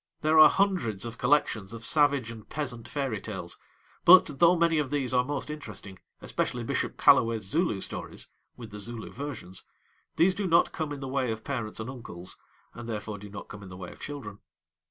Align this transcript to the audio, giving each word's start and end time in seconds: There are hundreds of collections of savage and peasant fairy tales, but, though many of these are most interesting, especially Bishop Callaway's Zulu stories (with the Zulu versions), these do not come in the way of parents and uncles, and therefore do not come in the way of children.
There 0.21 0.39
are 0.39 0.49
hundreds 0.49 1.05
of 1.05 1.19
collections 1.19 1.73
of 1.73 1.83
savage 1.83 2.31
and 2.31 2.49
peasant 2.49 2.87
fairy 2.87 3.21
tales, 3.21 3.59
but, 4.03 4.39
though 4.39 4.55
many 4.55 4.79
of 4.79 4.89
these 4.89 5.13
are 5.13 5.23
most 5.23 5.51
interesting, 5.51 5.99
especially 6.21 6.63
Bishop 6.63 6.97
Callaway's 6.97 7.43
Zulu 7.43 7.79
stories 7.81 8.27
(with 8.57 8.71
the 8.71 8.79
Zulu 8.79 9.11
versions), 9.11 9.63
these 10.15 10.33
do 10.33 10.47
not 10.47 10.71
come 10.71 10.91
in 10.91 11.01
the 11.01 11.07
way 11.07 11.31
of 11.31 11.43
parents 11.43 11.79
and 11.79 11.87
uncles, 11.87 12.35
and 12.73 12.89
therefore 12.89 13.19
do 13.19 13.29
not 13.29 13.47
come 13.47 13.61
in 13.61 13.69
the 13.69 13.77
way 13.77 13.91
of 13.91 13.99
children. 13.99 14.39